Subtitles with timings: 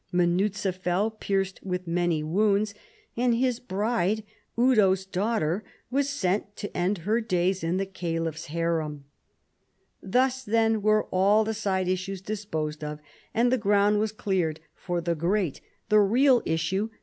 [0.11, 2.73] Munuza fell pierced w^ith many wounds,
[3.15, 4.23] and his bride,
[4.57, 9.05] Eudo's daughter, was sent to end her days in the Caliph's harem.
[10.01, 12.99] Thus then were all the side issues disposed of,
[13.35, 16.81] and the ground was cleared for the great, the real issue PIPPIN OF HERISTAL AND
[16.81, 16.99] CHARLES MARTEL.